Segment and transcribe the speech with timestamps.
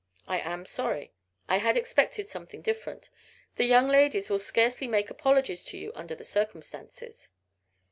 [0.27, 1.13] I am sorry.
[1.47, 3.11] I had expected something different.
[3.57, 7.29] The young ladies will scarcely make apologies to you under the circumstances."